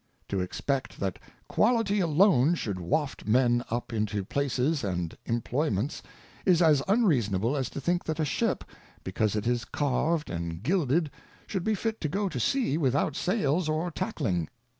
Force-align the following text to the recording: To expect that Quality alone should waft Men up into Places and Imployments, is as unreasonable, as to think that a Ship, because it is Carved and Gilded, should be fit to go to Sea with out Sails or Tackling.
To 0.29 0.39
expect 0.41 0.99
that 0.99 1.19
Quality 1.47 1.99
alone 1.99 2.55
should 2.55 2.79
waft 2.79 3.27
Men 3.27 3.63
up 3.69 3.93
into 3.93 4.25
Places 4.25 4.83
and 4.83 5.15
Imployments, 5.27 6.01
is 6.43 6.59
as 6.59 6.81
unreasonable, 6.87 7.55
as 7.55 7.69
to 7.69 7.79
think 7.79 8.05
that 8.05 8.19
a 8.19 8.25
Ship, 8.25 8.63
because 9.03 9.35
it 9.35 9.45
is 9.45 9.63
Carved 9.63 10.31
and 10.31 10.63
Gilded, 10.63 11.11
should 11.45 11.63
be 11.63 11.75
fit 11.75 12.01
to 12.01 12.09
go 12.09 12.29
to 12.29 12.39
Sea 12.39 12.79
with 12.79 12.95
out 12.95 13.15
Sails 13.15 13.69
or 13.69 13.91
Tackling. 13.91 14.49